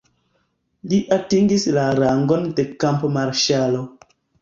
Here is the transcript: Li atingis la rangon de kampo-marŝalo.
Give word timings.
Li 0.93 0.99
atingis 1.17 1.67
la 1.77 1.85
rangon 2.01 2.51
de 2.61 2.69
kampo-marŝalo. 2.85 3.89